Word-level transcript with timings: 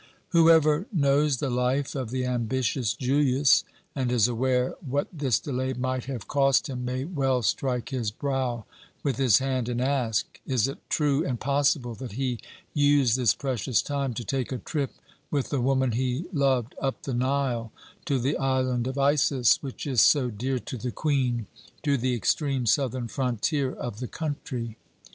"Whoever 0.29 0.87
knows 0.91 1.37
the 1.37 1.51
life 1.51 1.93
of 1.93 2.09
the 2.09 2.25
ambitious 2.25 2.95
Julius, 2.95 3.63
and 3.93 4.11
is 4.11 4.27
aware 4.27 4.73
what 4.83 5.07
this 5.13 5.37
delay 5.39 5.73
might 5.73 6.05
have 6.05 6.27
cost 6.27 6.67
him, 6.67 6.83
may 6.83 7.03
well 7.05 7.43
strike 7.43 7.89
his 7.89 8.09
brow 8.09 8.65
with 9.03 9.17
his 9.17 9.37
hand, 9.37 9.69
and 9.69 9.79
ask, 9.79 10.41
'Is 10.47 10.67
it 10.67 10.79
true 10.89 11.23
and 11.23 11.39
possible 11.39 11.93
that 11.93 12.13
he 12.13 12.39
used 12.73 13.15
this 13.15 13.35
precious 13.35 13.83
time 13.83 14.15
to 14.15 14.23
take 14.23 14.51
a 14.51 14.57
trip 14.57 14.89
with 15.29 15.49
the 15.51 15.61
woman 15.61 15.91
he 15.91 16.25
loved 16.33 16.73
up 16.81 17.03
the 17.03 17.13
Nile, 17.13 17.71
to 18.05 18.17
the 18.17 18.37
island 18.37 18.87
of 18.87 18.97
Isis, 18.97 19.61
which 19.61 19.85
is 19.85 20.01
so 20.01 20.31
dear 20.31 20.57
to 20.57 20.77
the 20.77 20.89
Queen, 20.91 21.45
to 21.83 21.95
the 21.95 22.15
extreme 22.15 22.65
southern 22.65 23.07
frontier 23.07 23.71
of 23.71 23.99
the 23.99 24.07
country?' 24.07 24.77